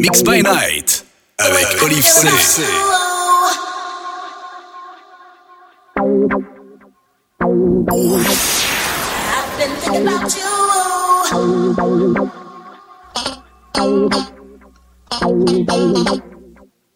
Mix 0.00 0.22
by 0.22 0.42
Night 0.42 1.04
avec 1.38 1.82
Olive 1.82 2.02
C. 2.02 2.28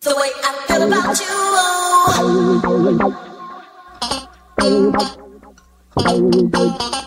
The 0.03 0.15
way 0.17 0.31
I 0.43 0.53
feel 0.67 0.83
about 0.83 1.21
you. 6.95 7.00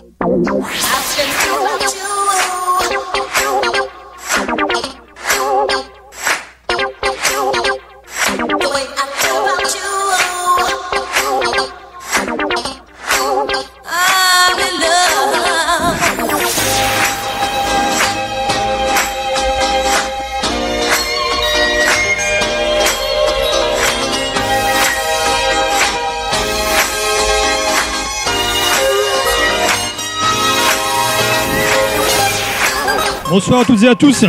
Bonsoir 33.34 33.62
à 33.62 33.66
toutes 33.66 33.82
et 33.82 33.88
à 33.88 33.96
tous. 33.96 34.26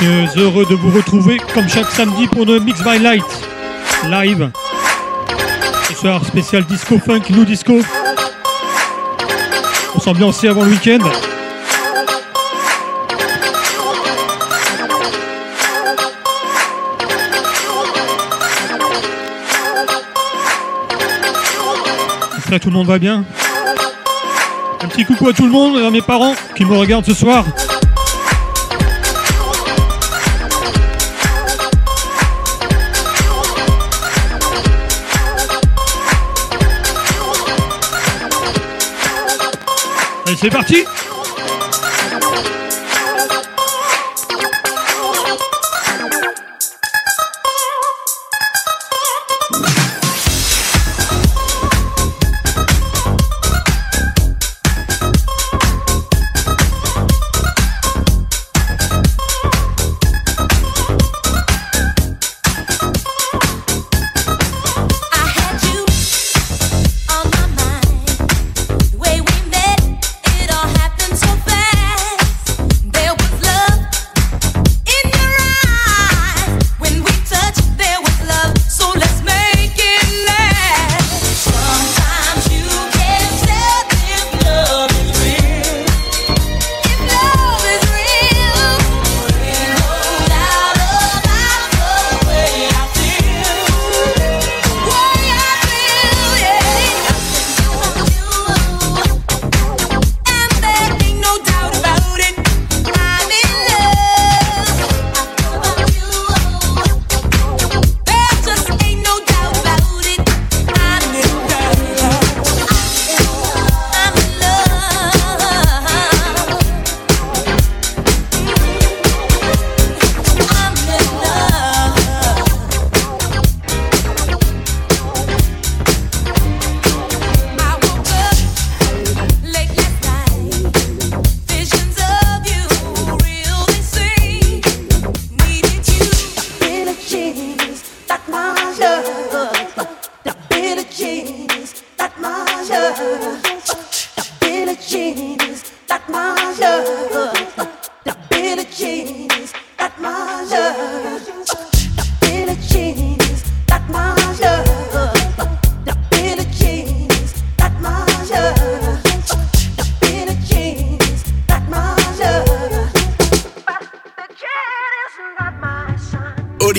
Je 0.00 0.26
suis 0.30 0.40
heureux 0.40 0.64
de 0.64 0.74
vous 0.74 0.90
retrouver 0.96 1.38
comme 1.52 1.68
chaque 1.68 1.90
samedi 1.90 2.26
pour 2.26 2.46
le 2.46 2.58
Mix 2.58 2.82
by 2.82 2.98
Light 2.98 3.22
live. 4.08 4.50
Ce 5.88 5.92
soir 5.92 6.24
spécial 6.24 6.64
disco 6.64 6.98
funk, 6.98 7.24
new 7.28 7.44
disco. 7.44 7.80
On 9.94 10.00
s'ambiancer 10.00 10.48
avant 10.48 10.64
le 10.64 10.70
week-end. 10.70 11.00
Que 22.48 22.56
tout 22.56 22.70
le 22.70 22.74
monde 22.74 22.86
va 22.86 22.98
bien? 22.98 23.26
Un 24.82 24.88
petit 24.88 25.04
coucou 25.04 25.28
à 25.28 25.34
tout 25.34 25.44
le 25.44 25.50
monde, 25.50 25.76
à 25.76 25.90
mes 25.90 26.00
parents 26.00 26.34
qui 26.56 26.64
me 26.64 26.74
regardent 26.74 27.04
ce 27.04 27.12
soir. 27.12 27.44
Allez, 40.26 40.36
c'est 40.40 40.48
parti 40.48 40.84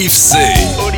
você 0.10 0.91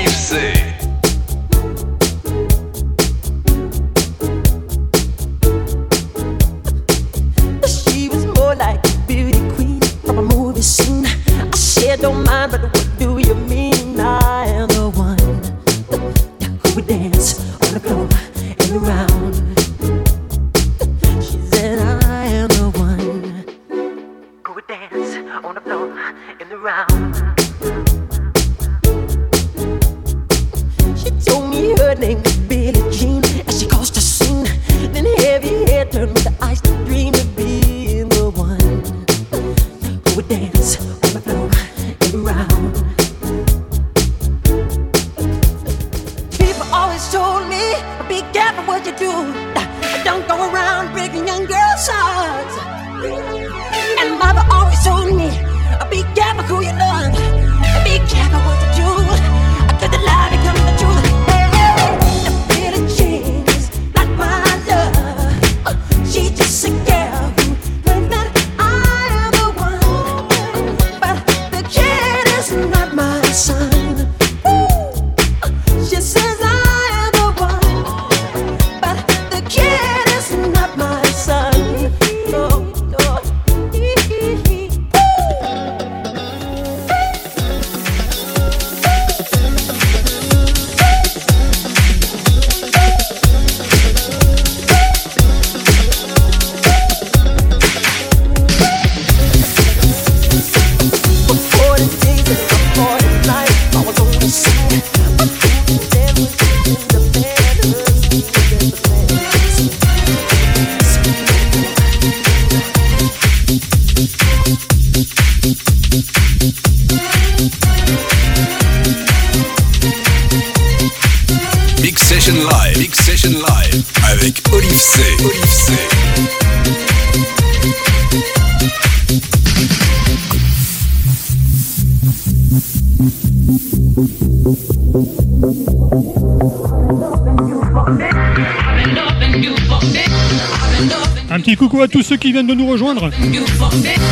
rejoindre. 142.99 144.02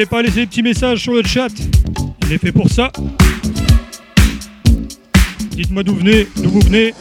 N'hésitez 0.00 0.10
pas 0.10 0.20
à 0.20 0.22
laisser 0.22 0.40
des 0.40 0.46
petits 0.46 0.62
messages 0.62 1.02
sur 1.02 1.12
le 1.12 1.22
chat. 1.22 1.52
Il 2.22 2.32
est 2.32 2.38
fait 2.38 2.52
pour 2.52 2.70
ça. 2.70 2.90
Dites-moi 5.50 5.82
d'où 5.82 5.94
venez, 5.94 6.26
d'où 6.36 6.48
vous 6.48 6.60
venez. 6.60 6.94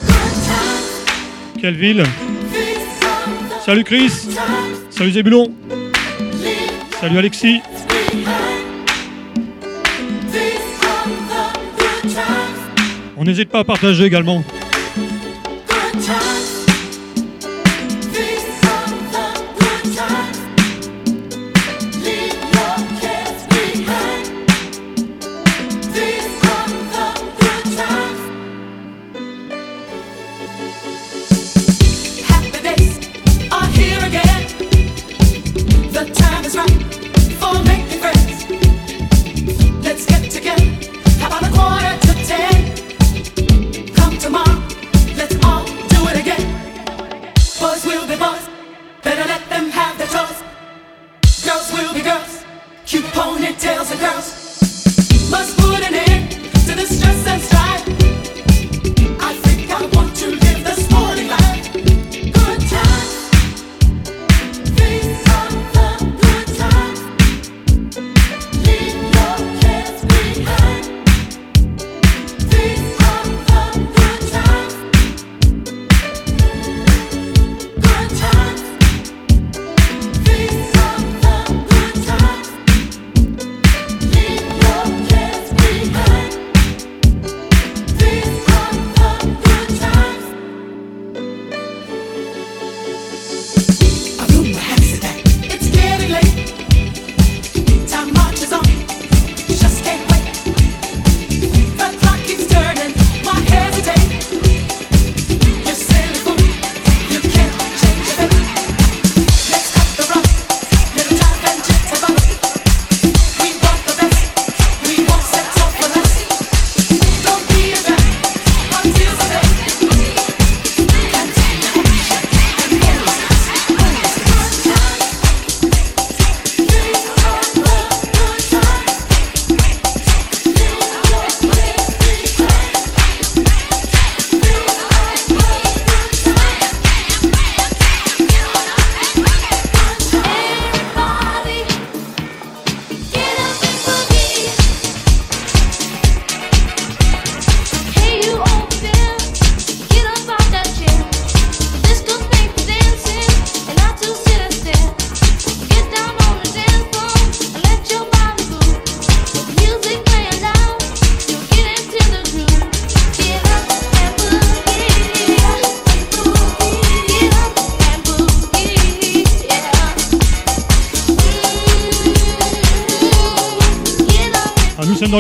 Quelle 1.62 1.76
ville 1.76 2.04
Salut 3.66 3.86
Chris. 3.86 4.12
Salut 4.90 5.12
Zébulon. 5.12 5.48
Salut 7.00 7.18
Alexis. 7.20 7.62
On 13.16 13.24
n'hésite 13.24 13.48
pas 13.48 13.60
à 13.60 13.64
partager 13.64 14.04
également. 14.04 14.44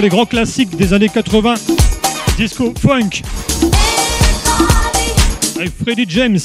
Les 0.01 0.09
grands 0.09 0.25
classiques 0.25 0.75
des 0.77 0.93
années 0.93 1.09
80. 1.09 1.55
Disco 2.37 2.73
funk 2.79 3.21
avec 5.57 5.71
Freddie 5.83 6.05
James. 6.07 6.39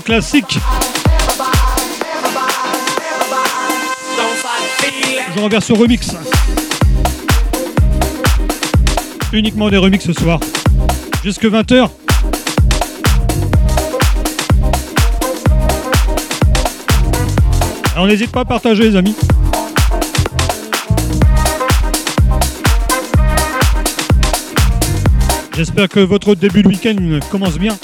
Classique. 0.00 0.58
Toujours 5.28 5.44
en 5.44 5.48
version 5.48 5.74
remix. 5.74 6.10
Uniquement 9.32 9.68
des 9.68 9.76
remix 9.76 10.04
ce 10.04 10.12
soir. 10.12 10.40
Jusque 11.22 11.44
20h. 11.44 11.88
Alors 17.94 18.06
n'hésite 18.06 18.30
pas 18.30 18.40
à 18.40 18.44
partager 18.44 18.90
les 18.90 18.96
amis. 18.96 19.16
J'espère 25.56 25.88
que 25.88 26.00
votre 26.00 26.34
début 26.34 26.62
de 26.62 26.68
week-end 26.68 26.96
commence 27.30 27.58
bien. 27.58 27.76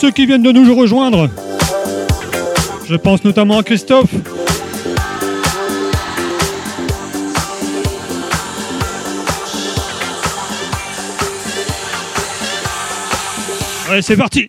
ceux 0.00 0.10
qui 0.10 0.24
viennent 0.24 0.42
de 0.42 0.50
nous 0.50 0.74
rejoindre. 0.74 1.28
Je 2.88 2.96
pense 2.96 3.22
notamment 3.22 3.58
à 3.58 3.62
Christophe. 3.62 4.08
Allez, 13.90 14.00
c'est 14.00 14.16
parti. 14.16 14.48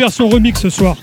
faire 0.00 0.10
son 0.10 0.30
remix 0.30 0.58
ce 0.58 0.70
soir. 0.70 0.96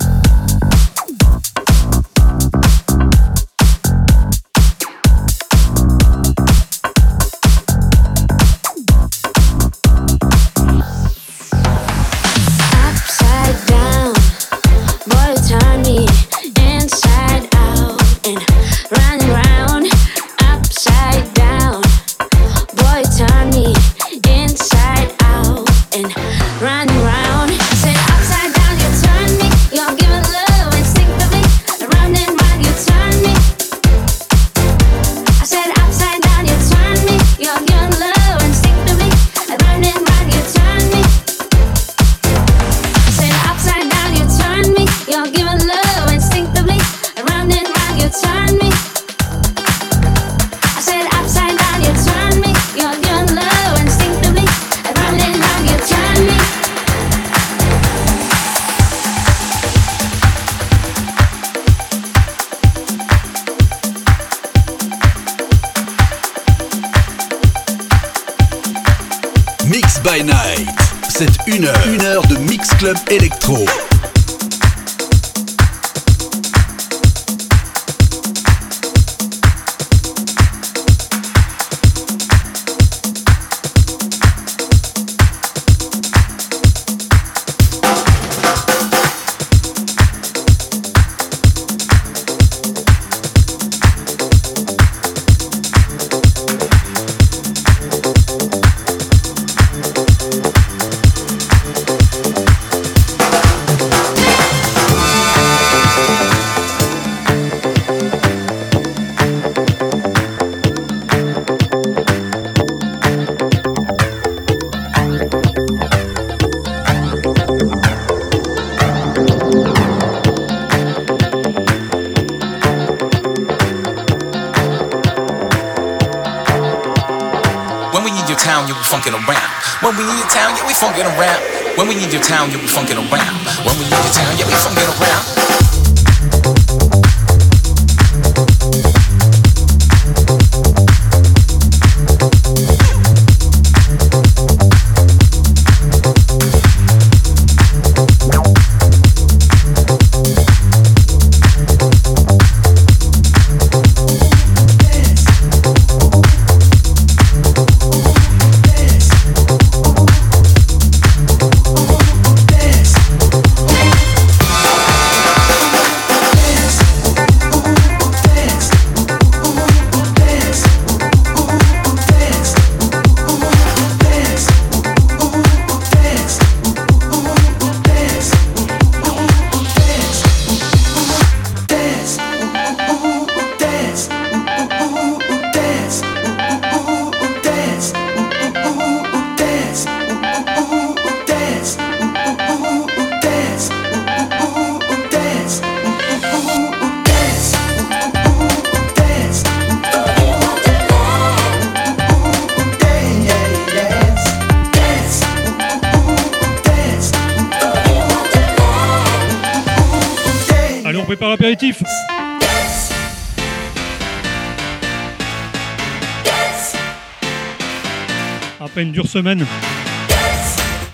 une 218.81 218.91
dure 218.91 219.07
semaine. 219.07 219.45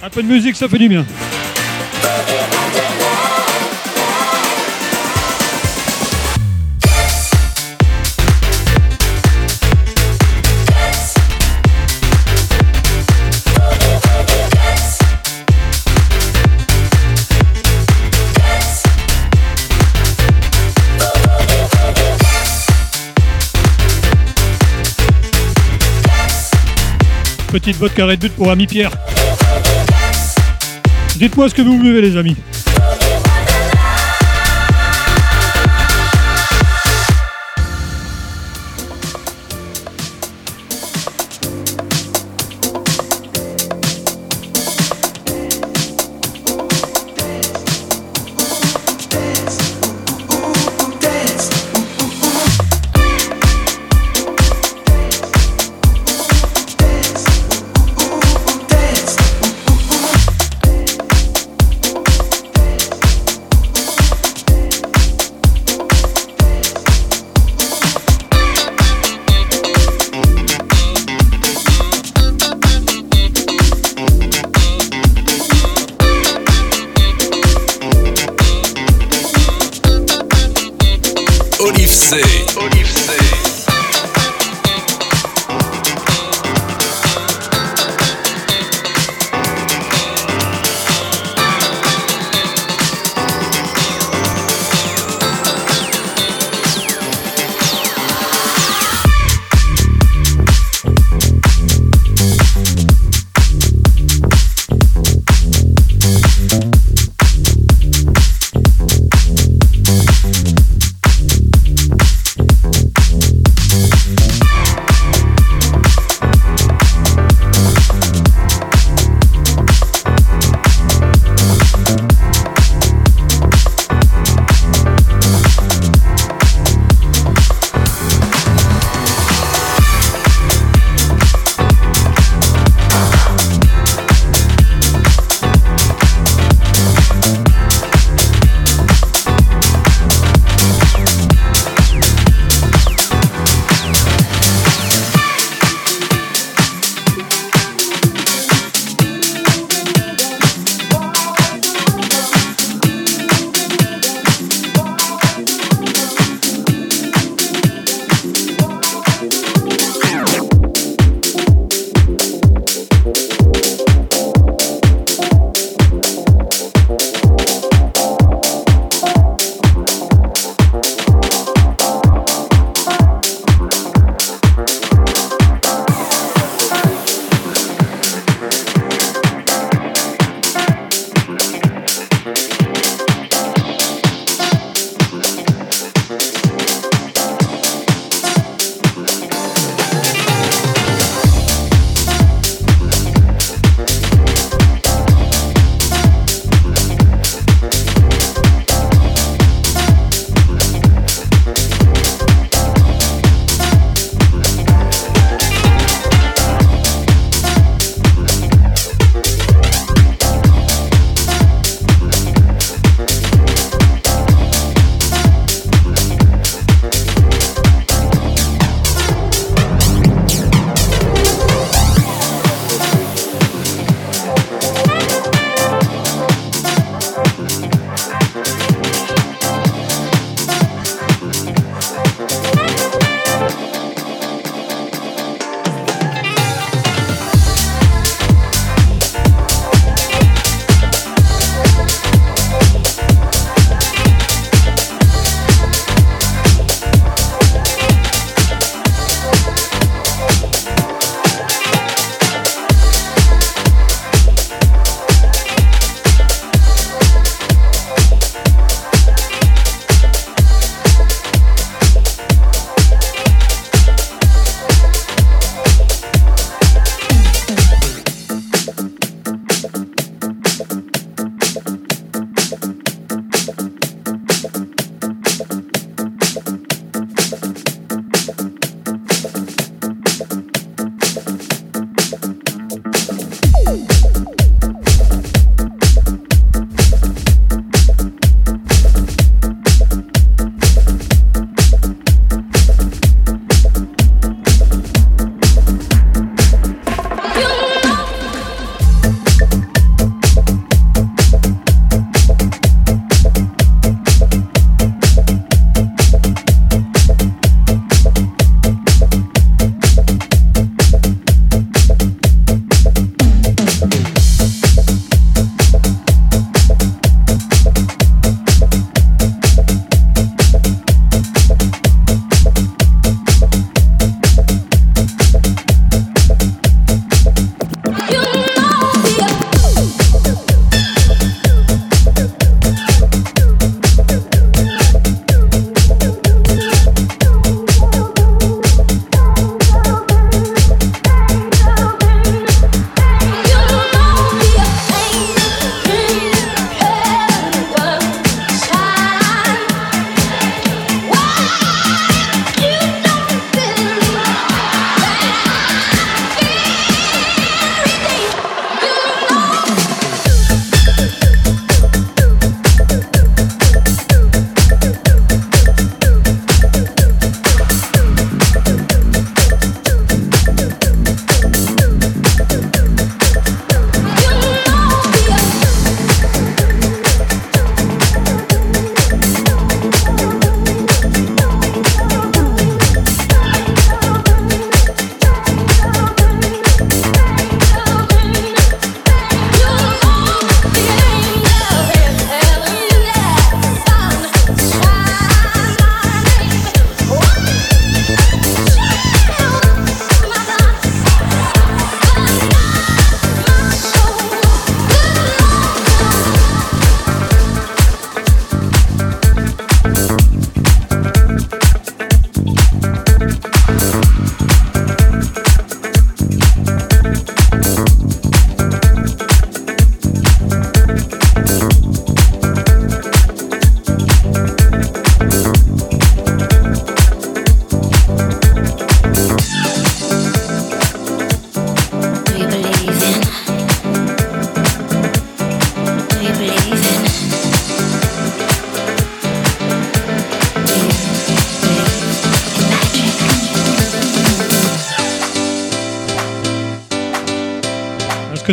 Un 0.02 0.10
peu 0.10 0.22
de 0.24 0.28
musique, 0.28 0.56
ça 0.56 0.68
fait 0.68 0.78
du 0.78 0.90
bien. 0.90 1.06
Petite 27.64 27.78
vodka 27.78 28.06
Red 28.06 28.20
Bull 28.20 28.30
pour 28.32 28.52
ami 28.52 28.68
Pierre. 28.68 28.92
Dites-moi 31.16 31.48
ce 31.48 31.56
que 31.56 31.62
vous 31.62 31.80
buvez 31.80 32.02
les 32.02 32.18
amis. 32.18 32.36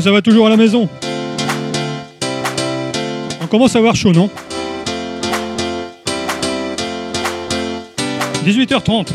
ça 0.01 0.11
va 0.11 0.23
toujours 0.23 0.47
à 0.47 0.51
la 0.51 0.57
maison. 0.57 0.89
On 3.43 3.47
commence 3.47 3.75
à 3.75 3.79
avoir 3.79 3.95
chaud, 3.95 4.13
non? 4.13 4.31
18h30. 8.45 9.09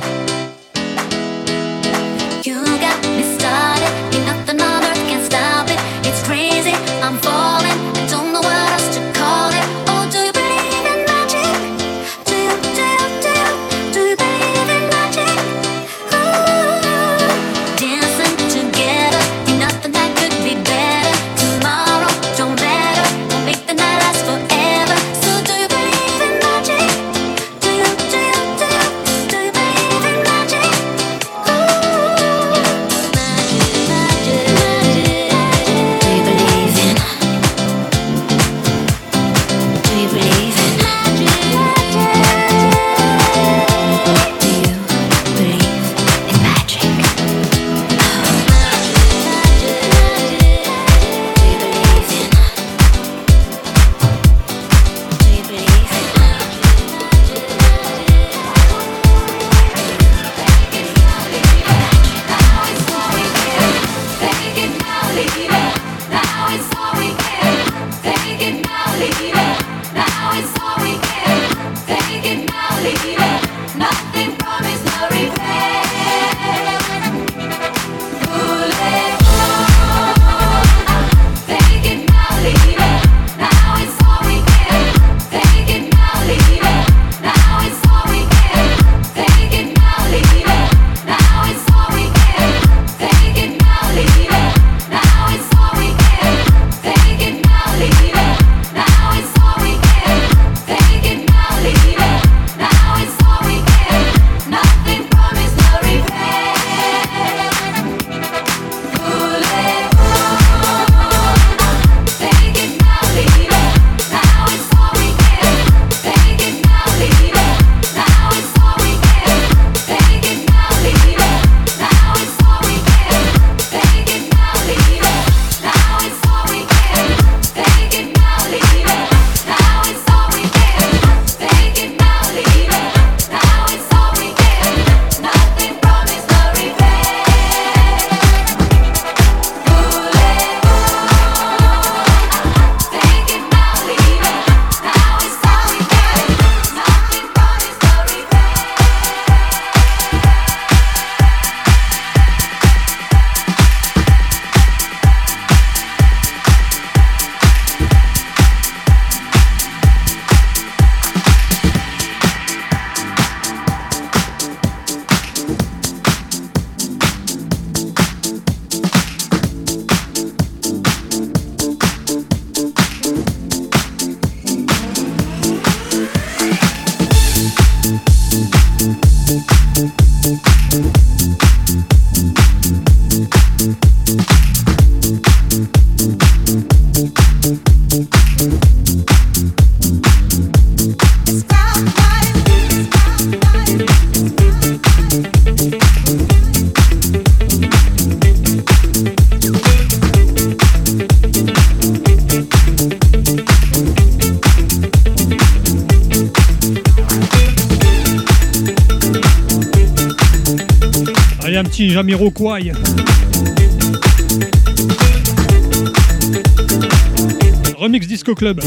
Remix 217.78 218.08
Disco 218.08 218.34
Club. 218.36 218.62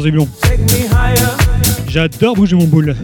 Zébulon. 0.00 0.28
J'adore 1.88 2.34
bouger 2.34 2.56
mon 2.56 2.64
boule. 2.64 2.96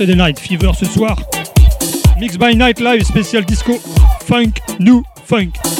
Saturday 0.00 0.16
Night 0.16 0.40
Fever 0.40 0.72
ce 0.72 0.86
soir. 0.86 1.14
Mix 2.18 2.38
by 2.38 2.54
Night 2.54 2.80
Live 2.80 3.02
spécial 3.02 3.44
disco. 3.44 3.74
Funk, 4.24 4.58
new 4.78 5.02
funk. 5.26 5.79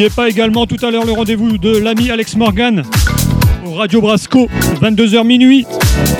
N'oubliez 0.00 0.16
pas 0.16 0.30
également 0.30 0.66
tout 0.66 0.82
à 0.82 0.90
l'heure 0.90 1.04
le 1.04 1.12
rendez-vous 1.12 1.58
de 1.58 1.76
l'ami 1.76 2.10
Alex 2.10 2.34
Morgan 2.34 2.84
au 3.66 3.74
Radio 3.74 4.00
Brasco, 4.00 4.48
22h 4.80 5.26
minuit, 5.26 5.66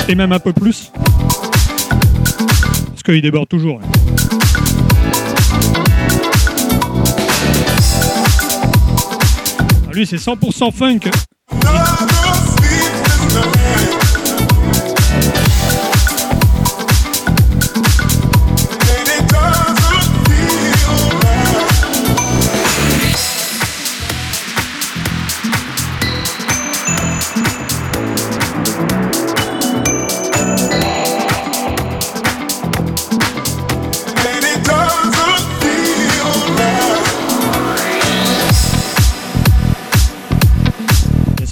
et 0.07 0.14
même 0.14 0.33
un 0.33 0.39
peu 0.39 0.53
plus. 0.53 0.93
Parce 2.89 3.03
qu'il 3.03 3.22
déborde 3.22 3.49
toujours. 3.49 3.81
Ah, 9.89 9.93
Lui, 9.95 10.05
c'est 10.05 10.16
100% 10.16 10.72
funk. 10.72 10.99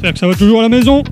J'espère 0.01 0.12
que 0.12 0.18
ça 0.20 0.28
va 0.28 0.34
toujours 0.36 0.61
à 0.61 0.62
la 0.62 0.68
maison. 0.68 1.03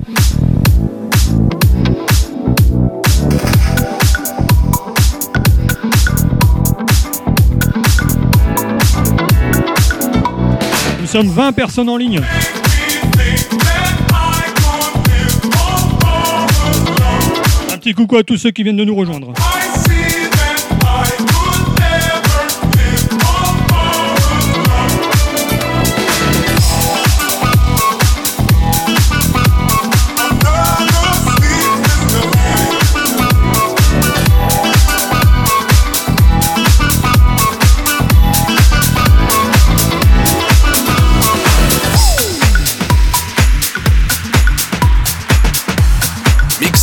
Nous 11.00 11.06
sommes 11.08 11.26
20 11.26 11.52
personnes 11.54 11.88
en 11.88 11.96
ligne. 11.96 12.20
Un 17.72 17.78
petit 17.78 17.92
coucou 17.92 18.18
à 18.18 18.22
tous 18.22 18.36
ceux 18.36 18.52
qui 18.52 18.62
viennent 18.62 18.76
de 18.76 18.84
nous 18.84 18.94
rejoindre. 18.94 19.32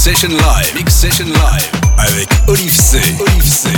Session 0.04 0.32
Live, 0.32 0.76
Mix 0.76 0.94
Session 0.94 1.28
Live 1.28 1.72
avec 1.98 2.28
Olive 2.50 2.74
C. 2.74 3.00
Olive 3.22 3.42
C. 3.42 3.70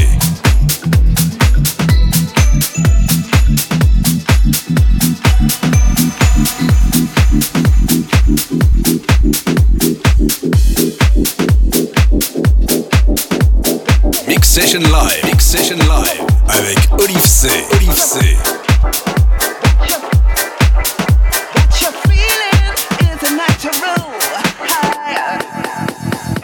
Mix 14.27 14.49
Session 14.49 14.79
Live, 14.79 15.25
Mix 15.25 15.45
Session 15.45 15.77
Live 15.77 16.21
avec 16.49 16.77
Olive 16.99 17.23
C. 17.23 17.49
Olive 17.71 17.93
C. 17.93 18.54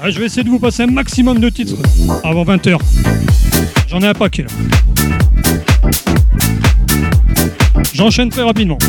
Ah, 0.03 0.09
je 0.09 0.17
vais 0.17 0.25
essayer 0.25 0.43
de 0.43 0.49
vous 0.49 0.57
passer 0.57 0.81
un 0.81 0.87
maximum 0.87 1.39
de 1.39 1.47
titres 1.49 1.75
avant 2.23 2.43
20h. 2.43 2.75
J'en 3.87 3.99
ai 4.01 4.07
un 4.07 4.15
paquet 4.15 4.41
là. 4.41 4.49
J'enchaîne 7.93 8.29
très 8.29 8.41
rapidement. 8.41 8.79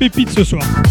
Pépites 0.00 0.30
ce 0.30 0.44
soir. 0.44 0.89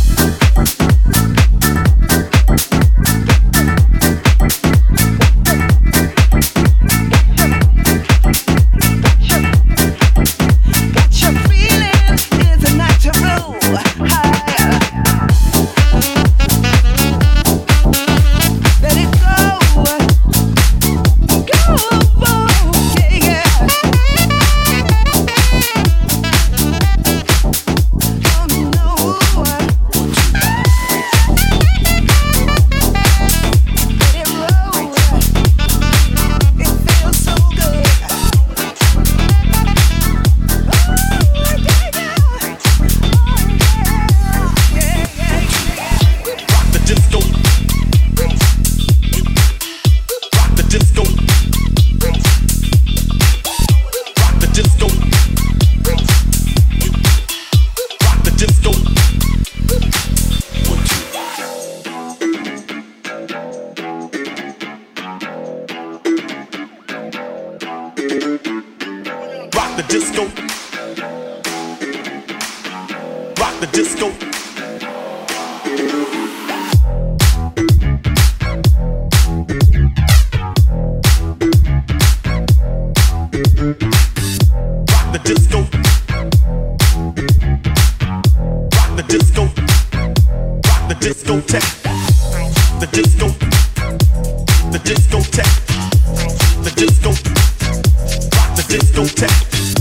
don't 98.99 99.15
tell. 99.15 99.78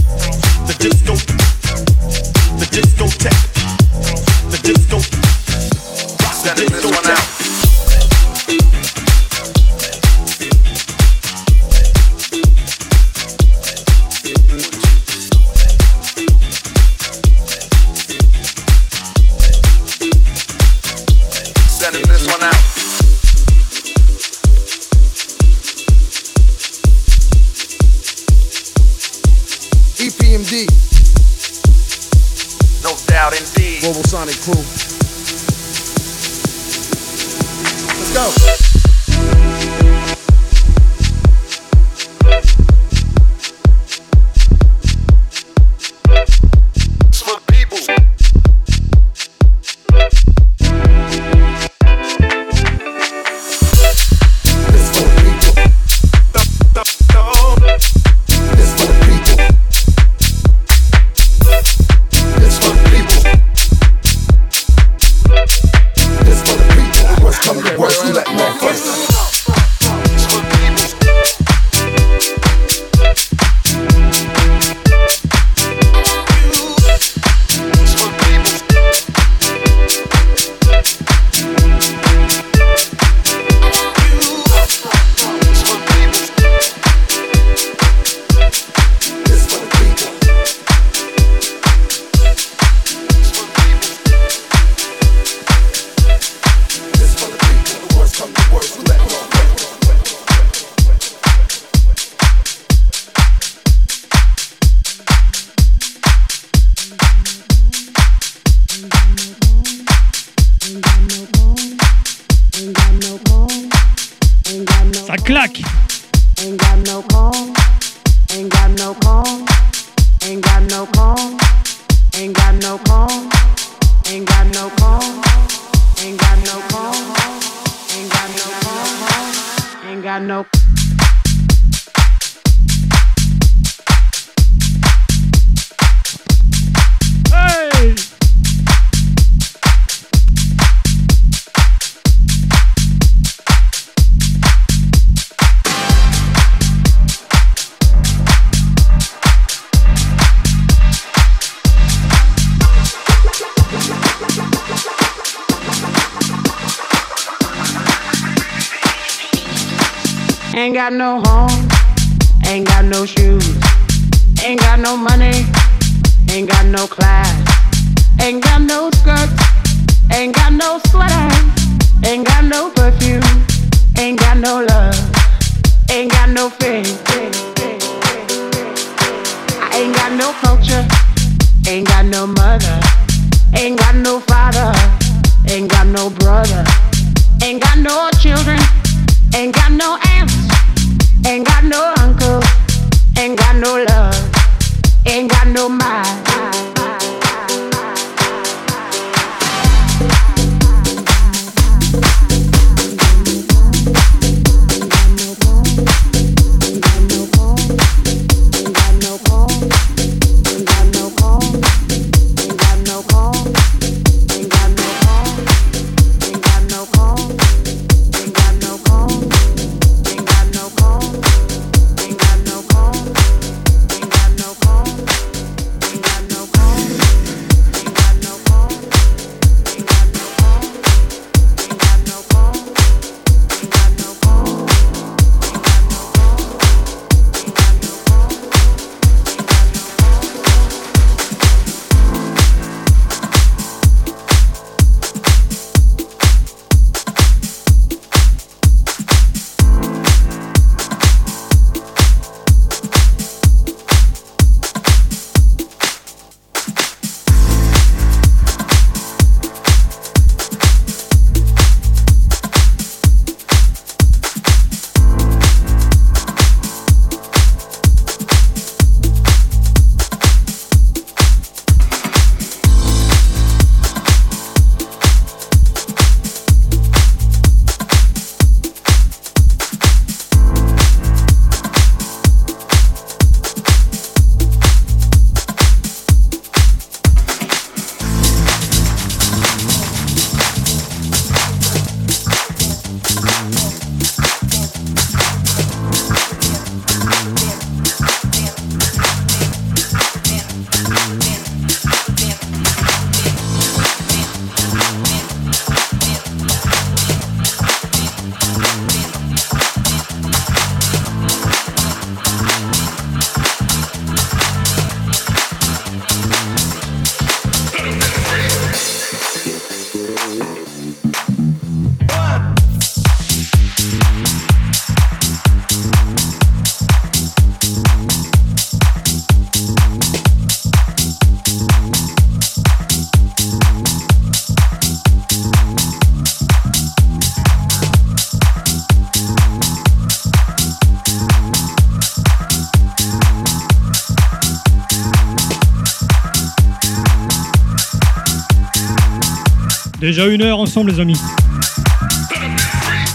Déjà 350.08 350.26
une 350.26 350.40
heure 350.40 350.58
ensemble 350.58 350.90
les 350.90 351.00
amis. 351.00 351.20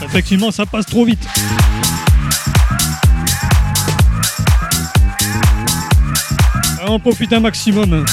Effectivement 0.06 0.52
ça 0.52 0.68
passe 0.68 0.86
trop 0.86 1.06
vite. 1.06 1.28
On 6.86 7.00
profite 7.00 7.34
un 7.34 7.40
maximum. 7.40 8.06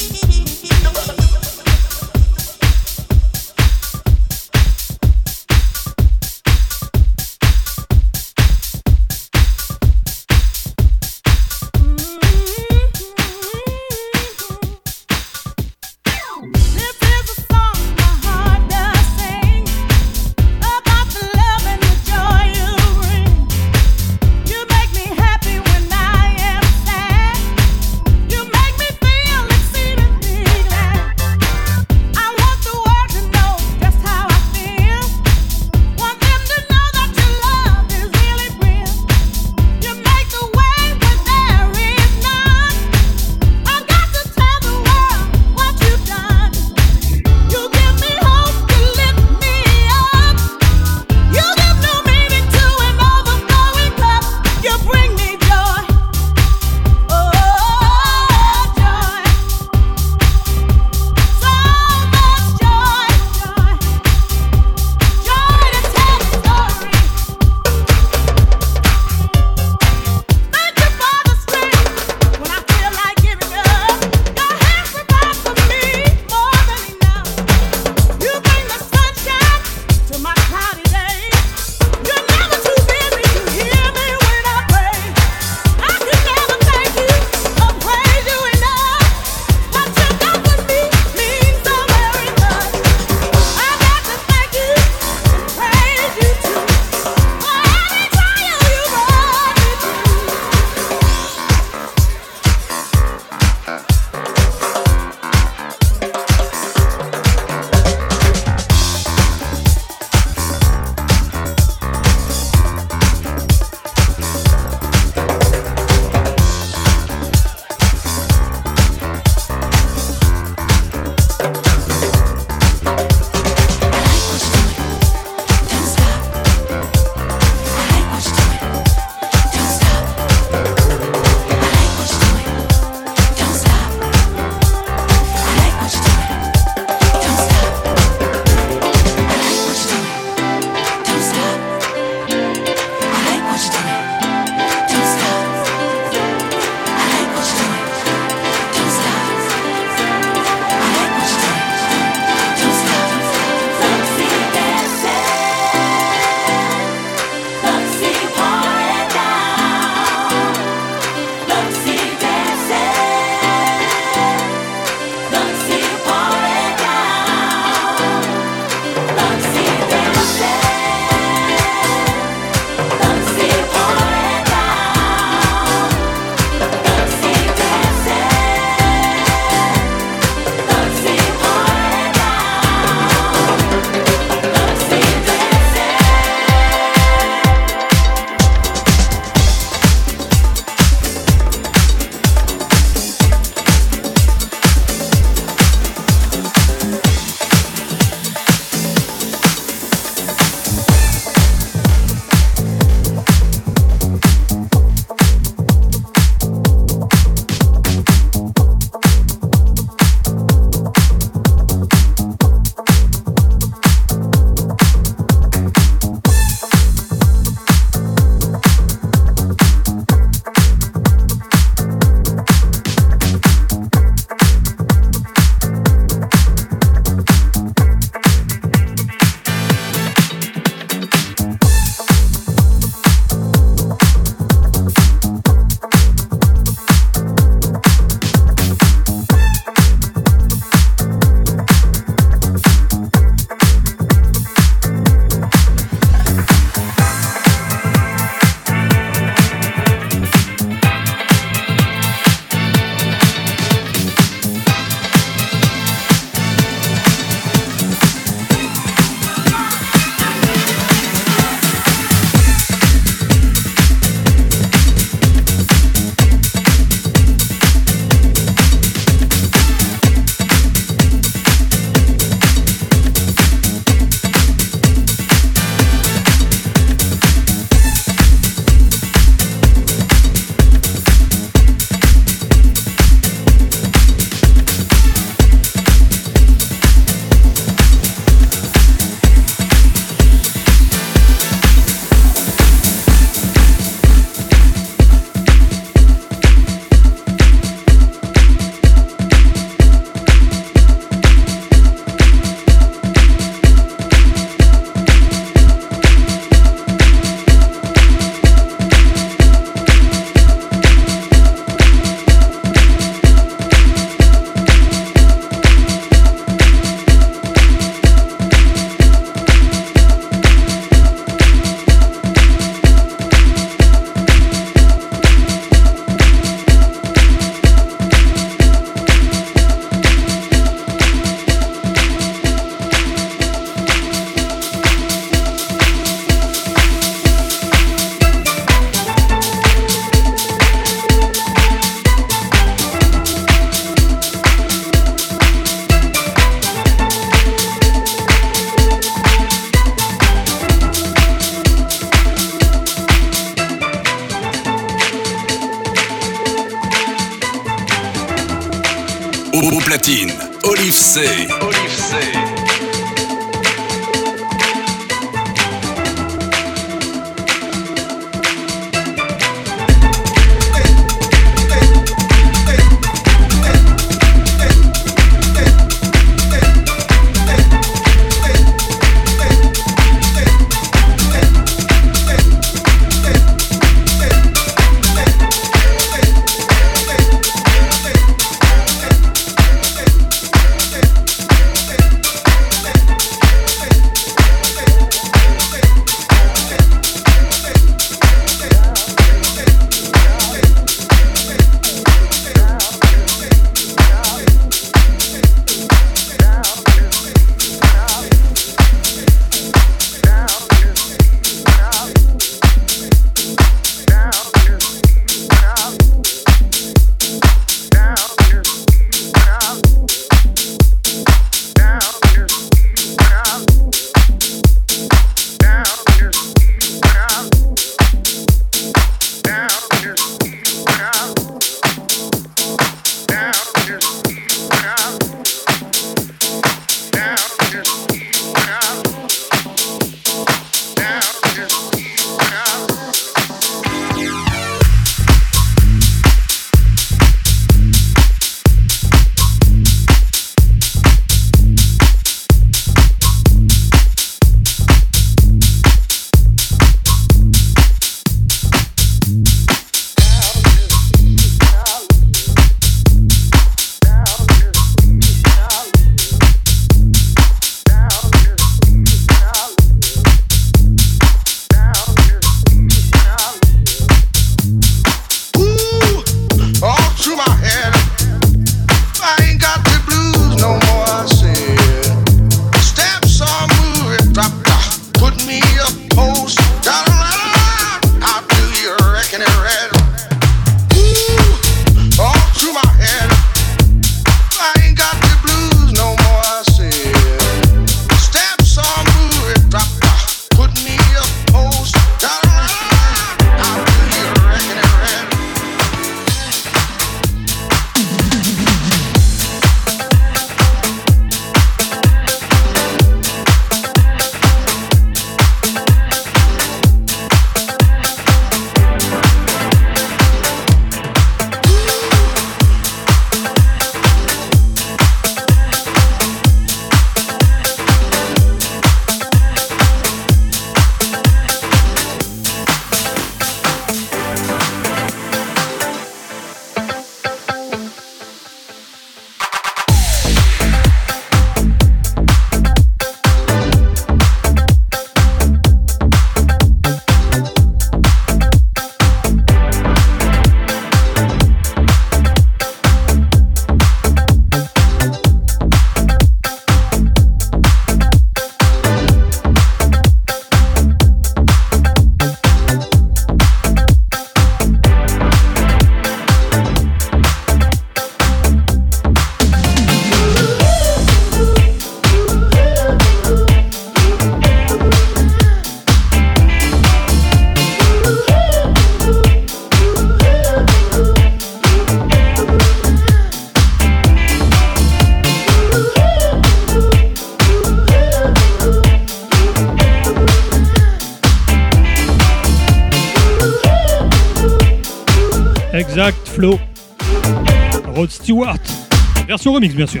Remix, 599.61 599.75
bien 599.75 599.85
sûr. 599.85 600.00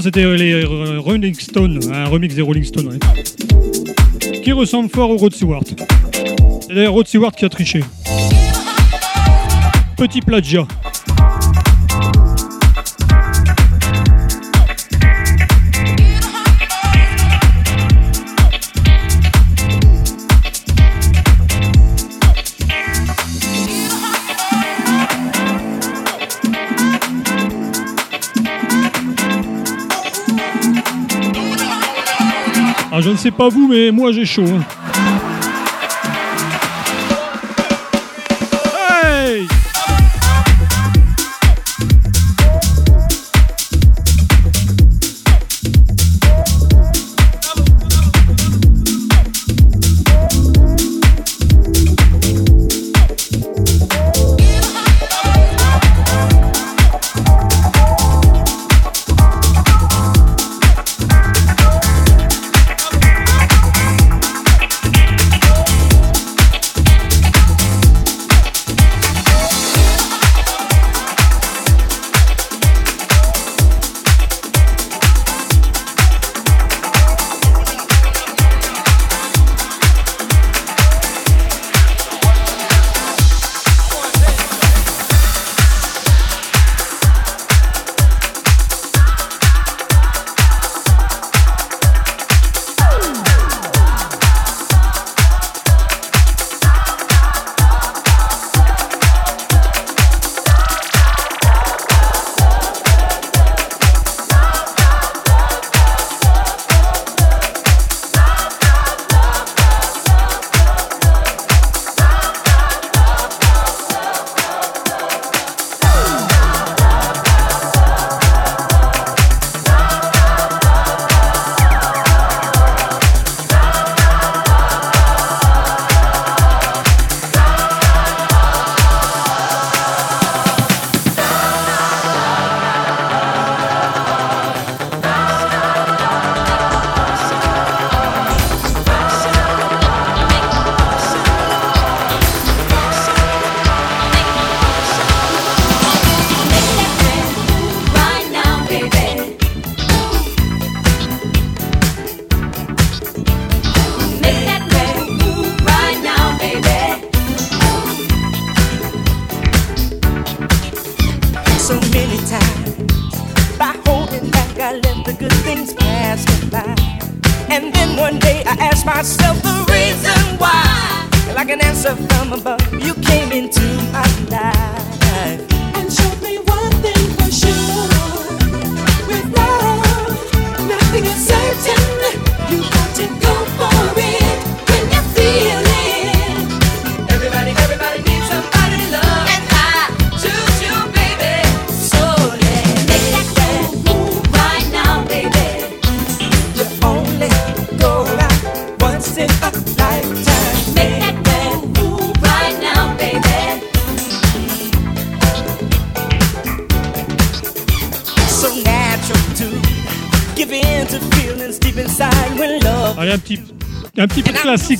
c'était 0.00 0.24
euh, 0.24 0.36
les 0.36 0.52
euh, 0.52 1.00
Rolling 1.00 1.34
Stones, 1.34 1.80
un 1.92 2.06
remix 2.06 2.34
des 2.34 2.42
Rolling 2.42 2.64
Stones, 2.64 2.98
qui 4.44 4.52
ressemble 4.52 4.88
fort 4.90 5.10
au 5.10 5.16
Rod 5.16 5.34
Stewart. 5.34 5.64
C'est 6.60 6.74
d'ailleurs 6.74 6.92
Rod 6.92 7.06
Stewart 7.06 7.32
qui 7.32 7.44
a 7.44 7.48
triché. 7.48 7.82
Petit 9.96 10.20
plagiat. 10.20 10.66
Ah, 32.98 33.00
je 33.00 33.10
ne 33.10 33.16
sais 33.16 33.30
pas 33.30 33.48
vous, 33.48 33.68
mais 33.68 33.92
moi 33.92 34.10
j'ai 34.10 34.24
chaud. 34.24 34.42
Hein. 34.48 34.64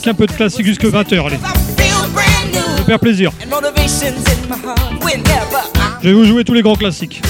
un 0.06 0.14
peu 0.14 0.26
de 0.26 0.32
classique 0.32 0.66
jusque 0.66 0.84
20h. 0.84 1.26
Allez. 1.26 1.38
Faire 2.84 3.00
plaisir. 3.00 3.32
Je 6.02 6.08
vais 6.08 6.14
vous 6.14 6.24
jouer 6.24 6.44
tous 6.44 6.54
les 6.54 6.62
grands 6.62 6.76
classiques. 6.76 7.22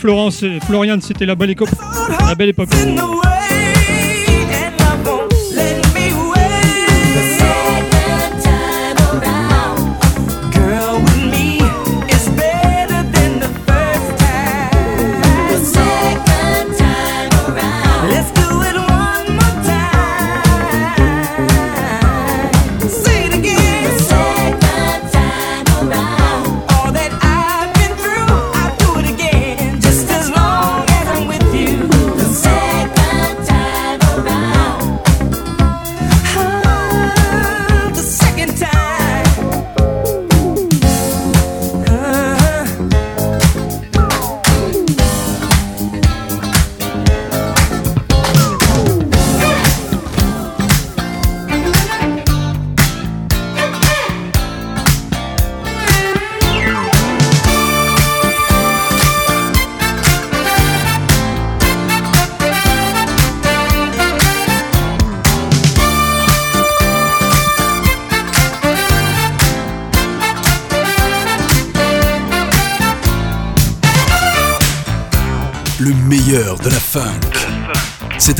Florence, 0.00 0.42
Florian, 0.66 0.96
c'était 1.02 1.26
la 1.26 1.34
belle 1.34 1.50
époque. 1.50 1.68
La 2.26 2.34
belle 2.34 2.48
époque. 2.48 2.70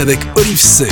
c'est 0.01 0.02
avec 0.02 0.20
Olive 0.36 0.56
C. 0.56 0.86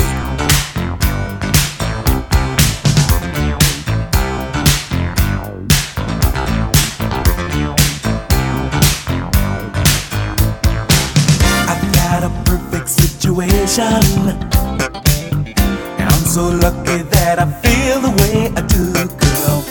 I'm 16.00 16.24
so 16.26 16.50
lucky 16.50 17.02
that 17.10 17.38
I 17.38 17.46
feel 17.62 18.00
the 18.00 18.10
way 18.20 18.52
I 18.56 18.62
do, 18.62 18.92
girl. 18.92 19.64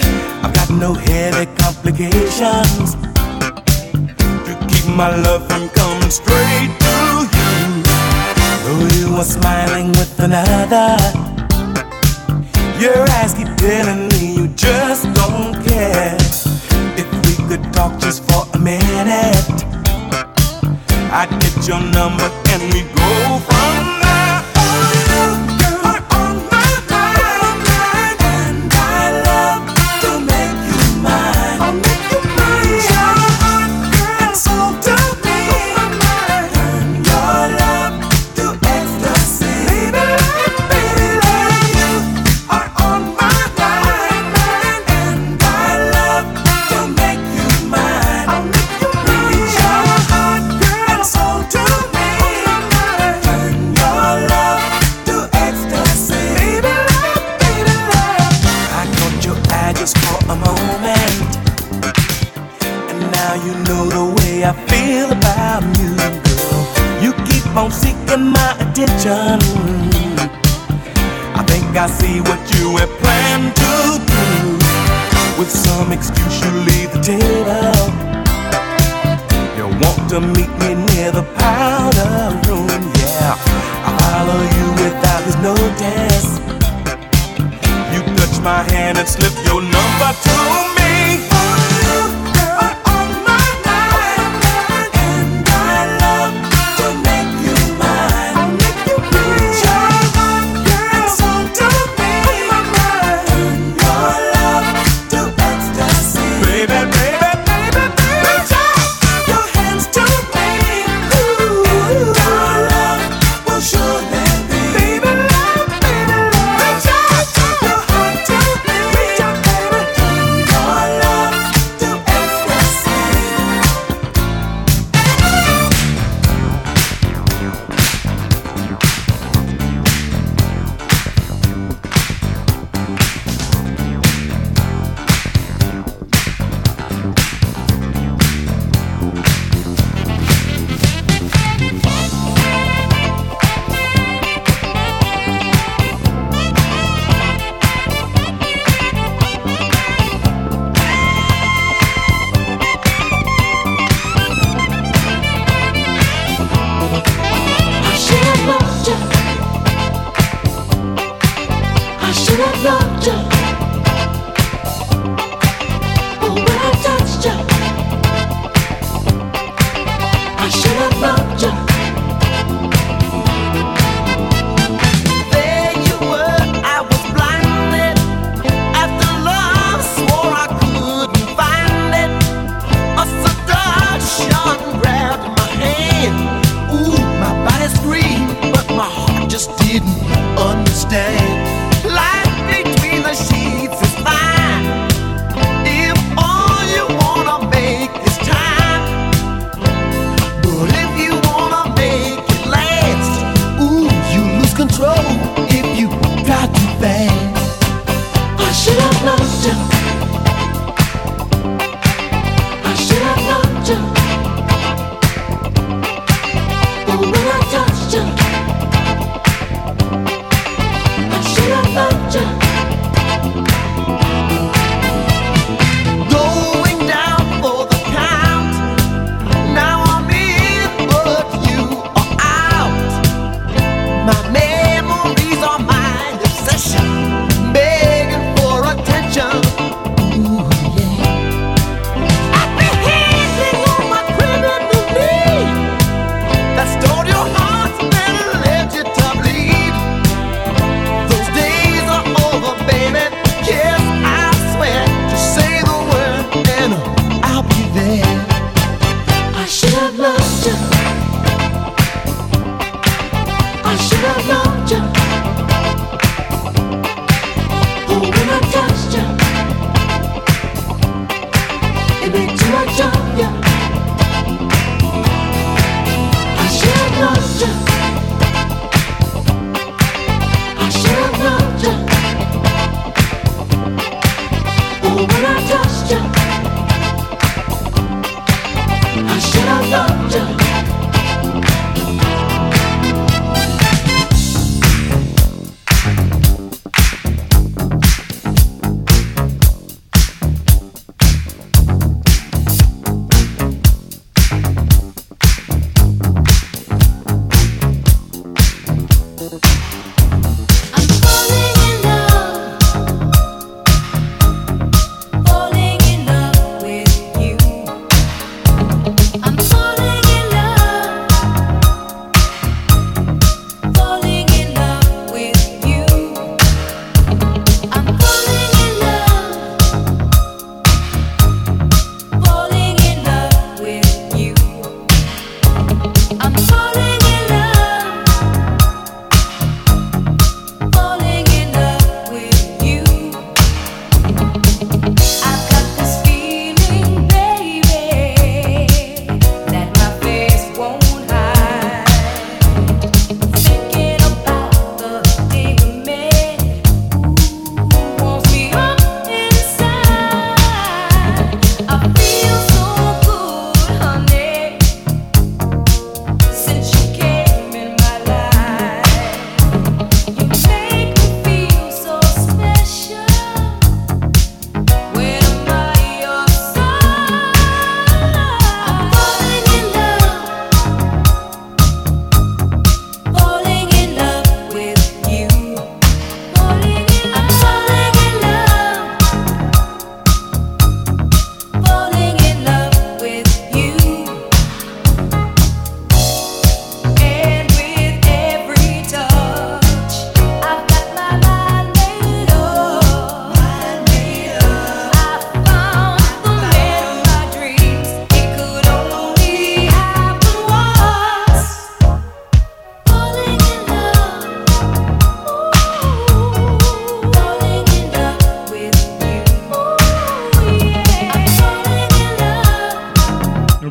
I've 0.44 0.54
got 0.54 0.70
no 0.70 0.94
heavy 0.94 1.46
complications 1.58 2.96
to 4.46 4.58
keep 4.68 4.86
my 4.96 5.16
love 5.16 5.48
from 5.48 5.70
coming. 5.70 5.97
편하다. 10.28 11.17
to 80.10 80.22
meet 80.22 80.50
me 80.60 80.74
near 80.94 81.12
the 81.12 81.24
powder 81.36 82.32
room. 82.48 82.68
Yeah, 82.96 83.36
I 83.84 83.92
follow 84.00 84.42
you 84.56 84.68
without 84.84 85.24
his 85.24 85.36
notice. 85.44 86.40
You 87.94 88.16
touch 88.16 88.42
my 88.42 88.64
hand 88.72 88.98
and 89.00 89.08
slip 89.08 89.34
your 89.46 89.62
number 89.62 90.12
to 90.24 90.32
me. 90.54 90.67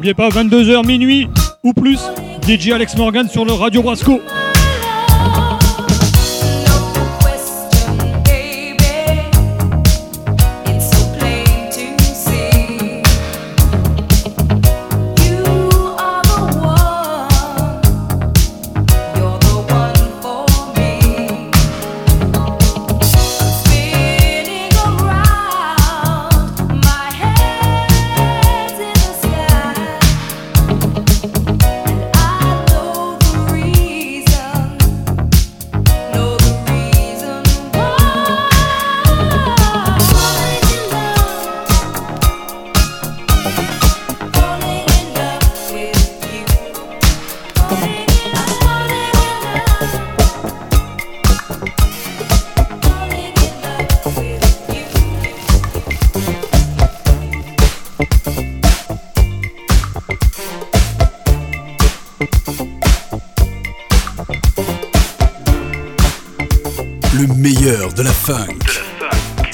N'oubliez 0.06 0.14
pas, 0.14 0.28
22h 0.28 0.86
minuit 0.86 1.26
ou 1.64 1.72
plus, 1.72 1.98
DJ 2.46 2.70
Alex 2.70 2.96
Morgan 2.96 3.28
sur 3.28 3.44
le 3.44 3.52
Radio 3.52 3.82
Brasco. 3.82 4.20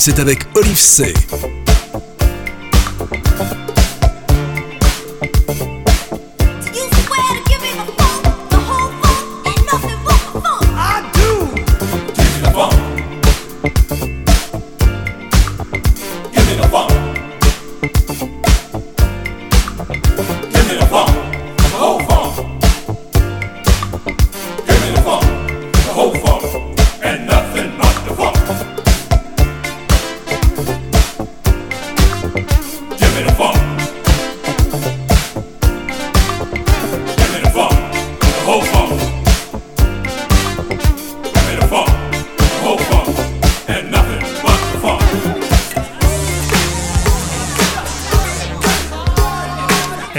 c'est 0.05 0.19
avec 0.19 0.41
Olive 0.57 0.81
C. 0.81 1.15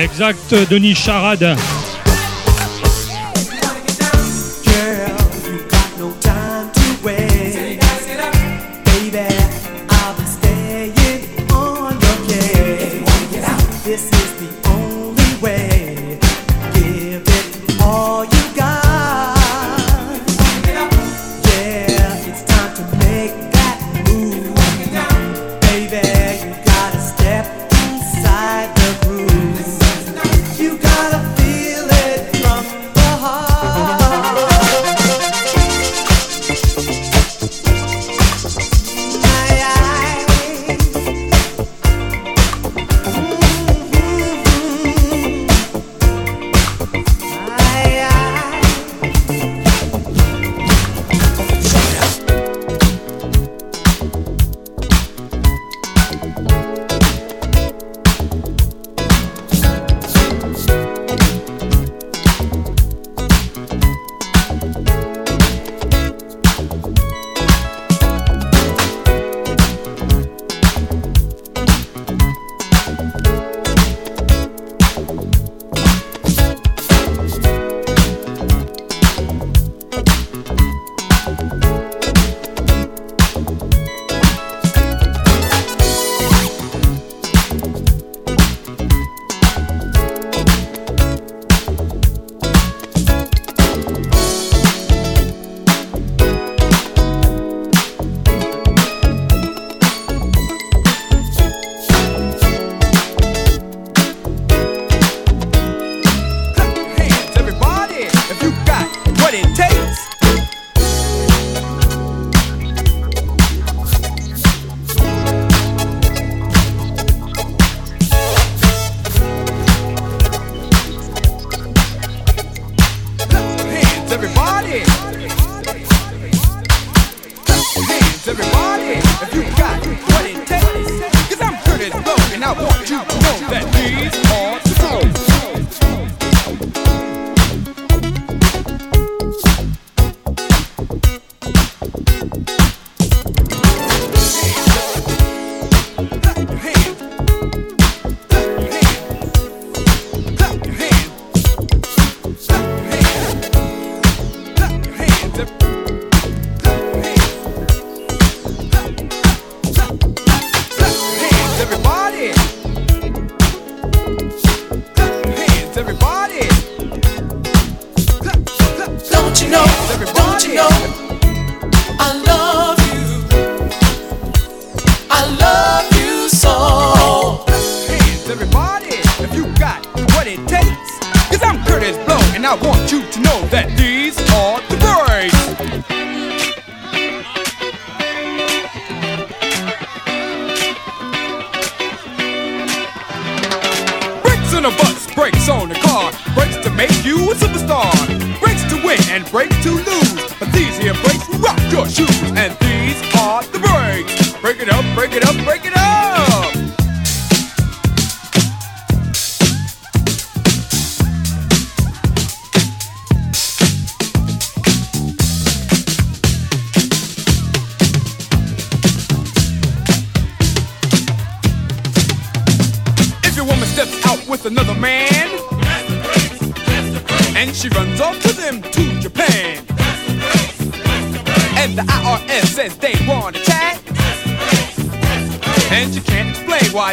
Exact, 0.03 0.69
Denis 0.69 0.97
Charade. 0.97 1.82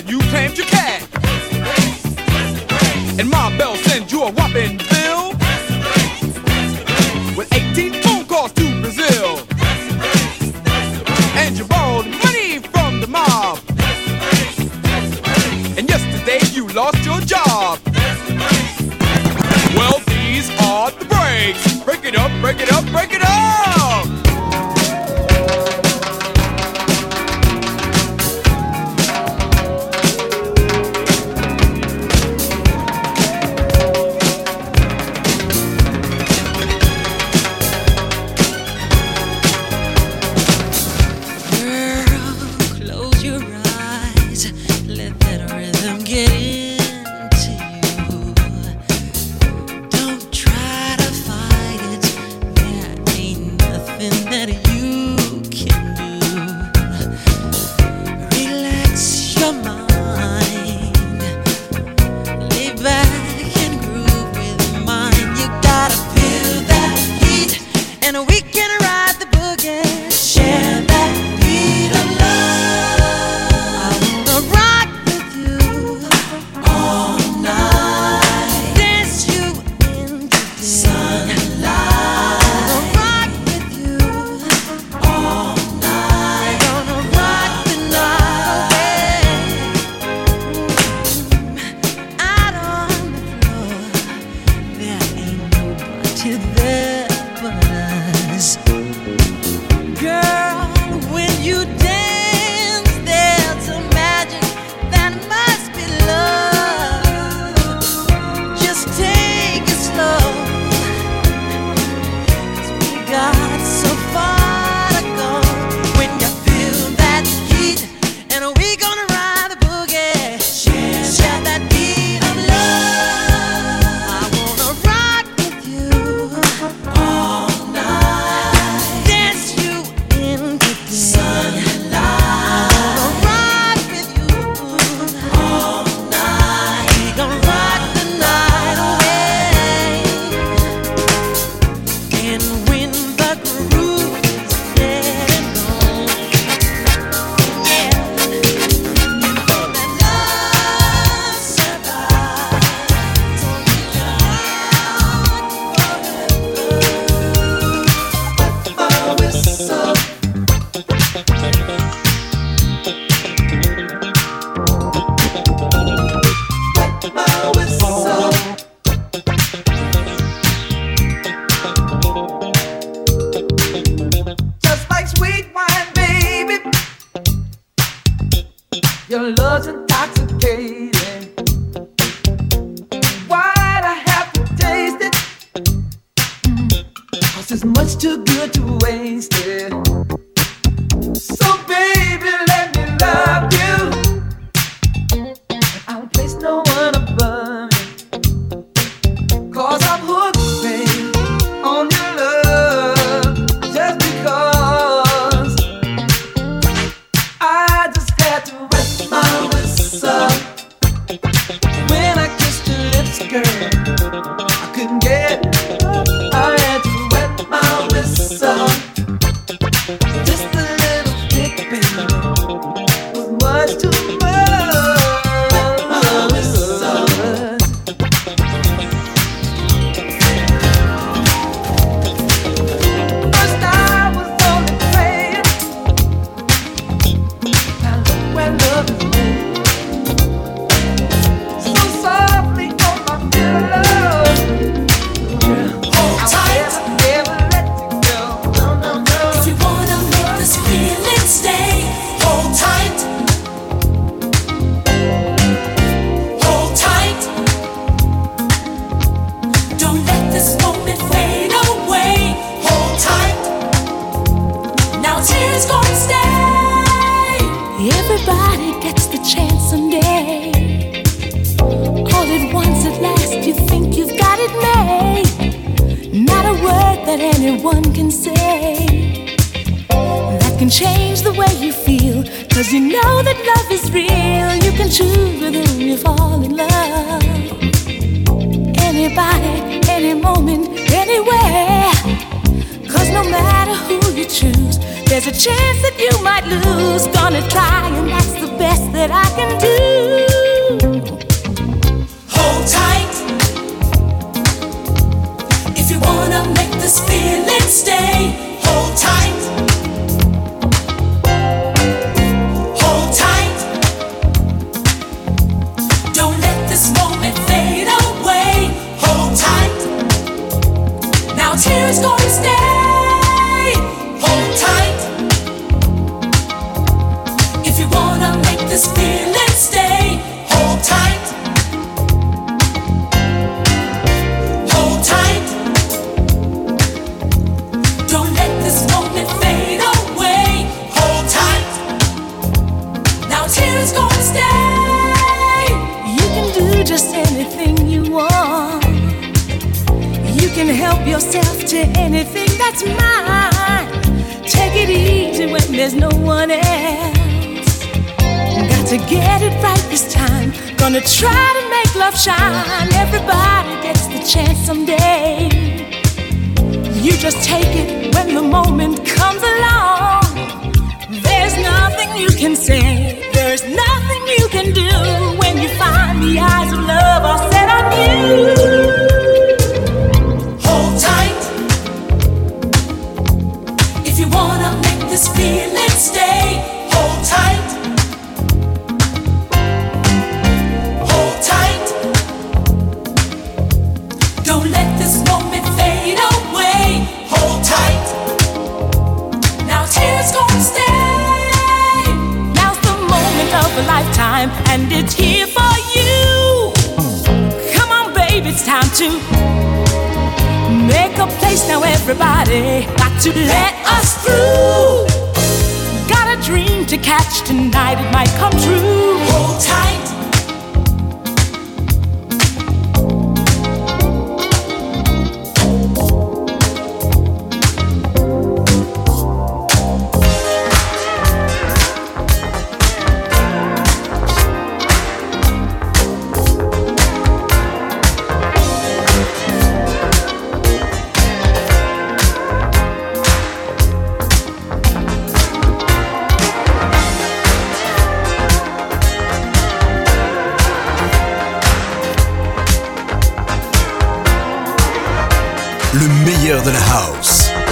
You 0.09 0.30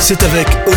c'est 0.08 0.22
avec 0.22 0.67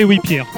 Et 0.00 0.04
oui, 0.04 0.18
Pierre. 0.18 0.49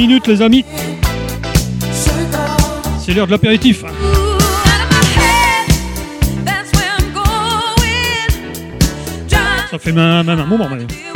minutes, 0.00 0.26
les 0.28 0.40
amis. 0.40 0.64
C'est 3.04 3.12
l'heure 3.12 3.26
de 3.26 3.32
l'apéritif. 3.32 3.84
Hein. 3.84 3.92
Ça 9.70 9.78
fait 9.78 9.92
même 9.92 10.28
un 10.28 10.46
moment, 10.46 10.68
maintenant. 10.68 11.09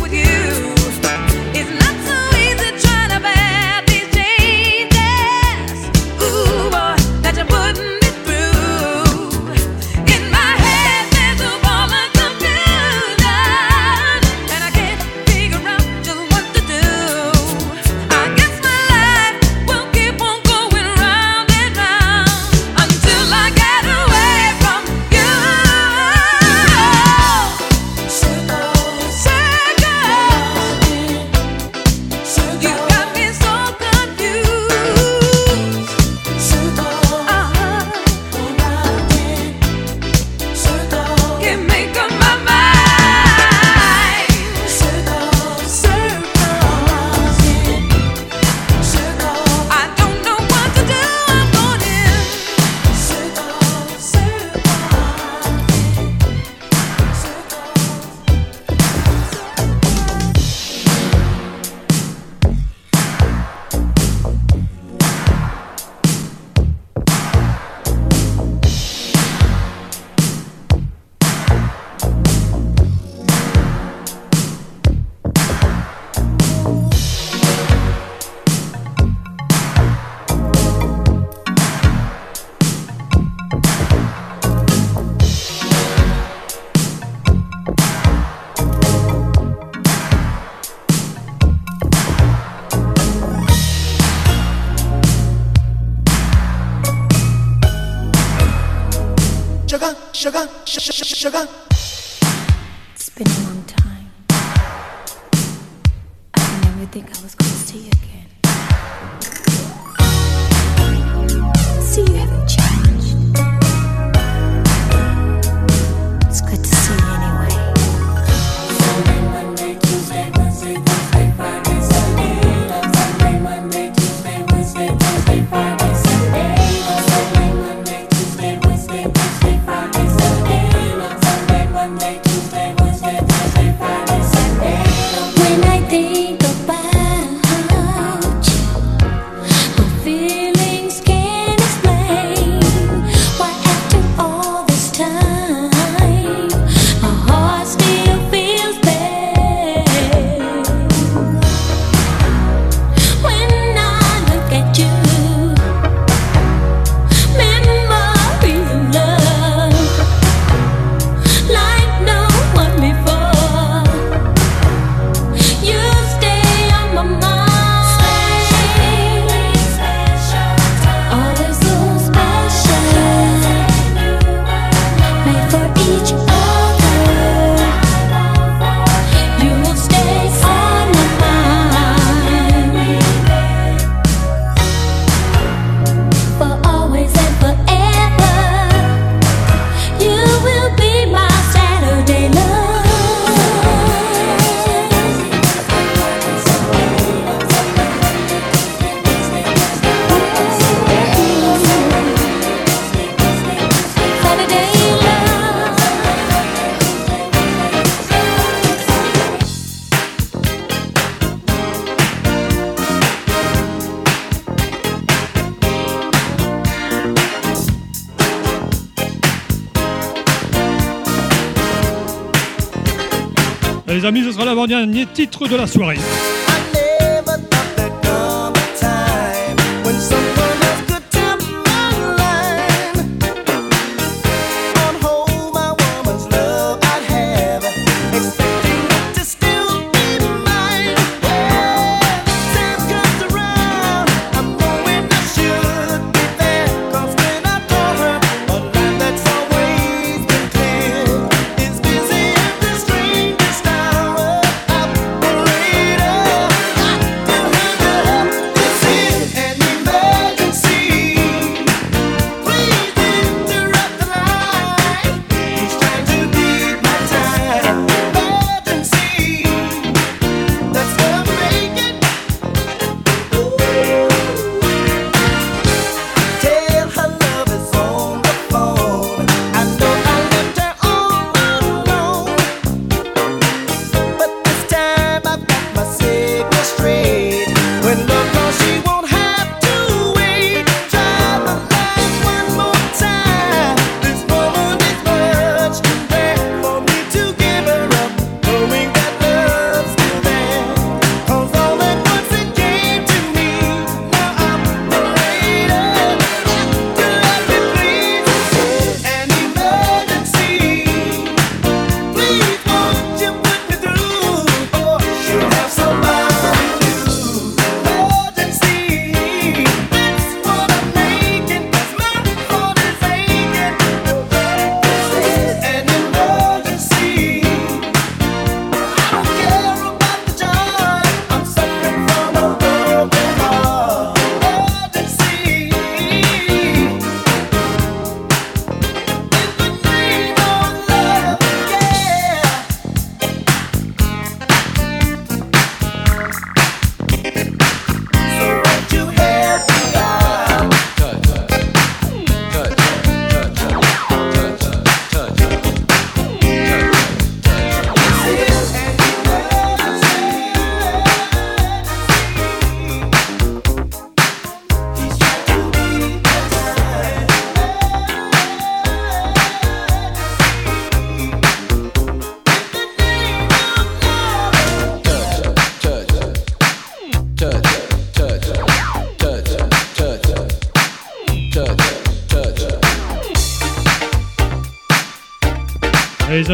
Dernier 224.66 225.04
titre 225.04 225.46
de 225.46 225.56
la 225.56 225.66
soirée. 225.66 225.98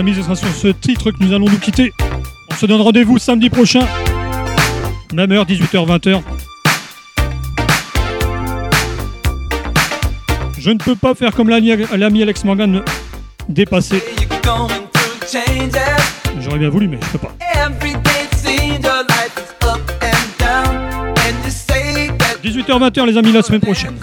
amis, 0.01 0.15
sur 0.15 0.37
ce 0.37 0.69
titre 0.69 1.11
que 1.11 1.17
nous 1.23 1.33
allons 1.33 1.47
nous 1.47 1.59
quitter. 1.59 1.93
On 2.51 2.55
se 2.55 2.67
donne 2.67 2.81
rendez-vous 2.81 3.19
samedi 3.19 3.51
prochain, 3.51 3.87
même 5.13 5.31
heure, 5.31 5.45
18h-20h. 5.45 6.23
Je 10.59 10.71
ne 10.71 10.79
peux 10.79 10.97
pas 10.97 11.15
faire 11.15 11.33
comme 11.33 11.51
l'ami 11.51 12.23
Alex 12.23 12.45
Morgan 12.45 12.83
dépassé. 13.49 14.03
J'aurais 16.41 16.59
bien 16.59 16.71
voulu, 16.71 16.89
mais 16.89 16.99
je 17.03 17.19
peux 17.19 17.19
pas. 17.19 17.35
18h, 22.43 22.91
20h, 22.91 23.07
les 23.07 23.17
amis, 23.19 23.33
la 23.33 23.43
semaine 23.43 23.61
prochaine. 23.61 23.95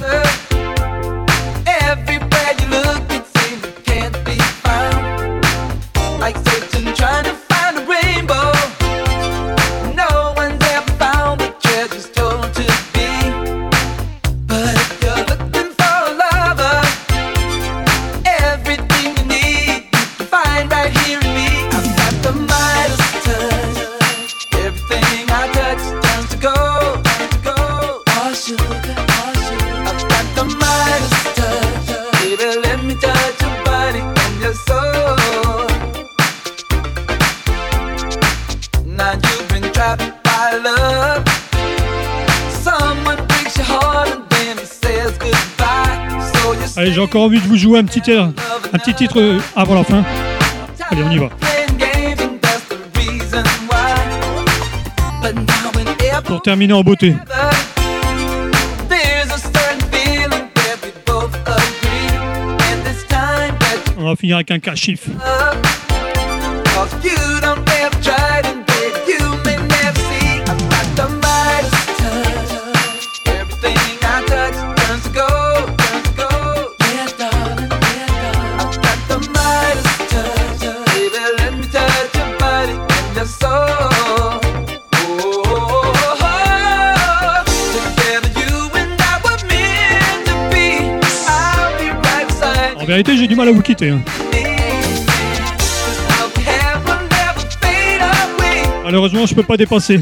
J'ai 46.89 47.01
encore 47.01 47.23
envie 47.23 47.39
de 47.39 47.45
vous 47.45 47.57
jouer 47.57 47.79
un 47.79 47.83
petit, 47.83 48.09
air, 48.09 48.31
un 48.73 48.77
petit 48.77 48.93
titre 48.93 49.19
euh, 49.19 49.39
avant 49.57 49.75
la 49.75 49.83
fin. 49.83 50.05
Allez, 50.89 51.03
on 51.03 51.11
y 51.11 51.17
va. 51.17 51.29
Pour 56.23 56.41
terminer 56.41 56.73
en 56.73 56.83
beauté. 56.83 57.13
On 63.97 64.05
va 64.05 64.15
finir 64.15 64.37
avec 64.37 64.51
un 64.51 64.59
cas 64.59 64.75
chiffre. 64.75 65.09
j'ai 93.05 93.27
du 93.27 93.35
mal 93.35 93.47
à 93.47 93.51
vous 93.51 93.61
quitter. 93.61 93.89
Hein. 93.89 94.01
Malheureusement, 98.83 99.25
je 99.25 99.35
peux 99.35 99.43
pas 99.43 99.57
dépasser. 99.57 99.99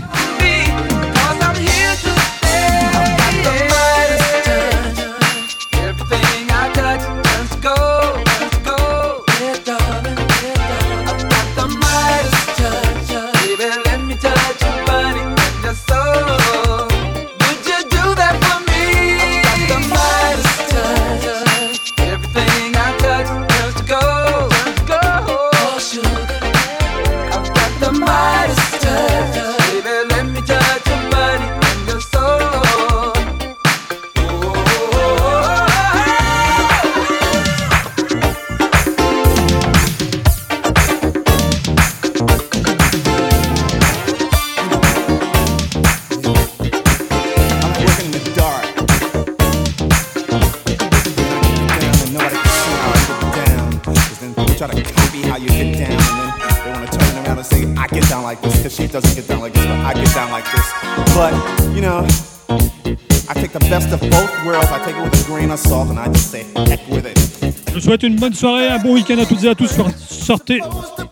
vous 67.85 67.91
souhaite 67.91 68.03
une 68.03 68.15
bonne 68.15 68.33
soirée, 68.33 68.67
un 68.67 68.79
bon 68.79 68.95
week-end 68.95 69.19
à 69.19 69.25
toutes 69.25 69.43
et 69.43 69.49
à 69.49 69.53
tous. 69.53 69.77
Sortez 70.09 70.59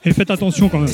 et 0.03 0.11
faites 0.11 0.31
attention 0.31 0.69
quand 0.69 0.79
même. 0.79 0.89